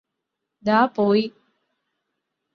ദാ 0.63 0.79
പോയി 0.85 1.23